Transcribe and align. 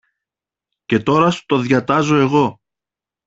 Και 0.85 0.99
τώρα 0.99 1.31
σου 1.31 1.45
το 1.45 1.57
διατάζω 1.57 2.15
εγώ 2.15 2.57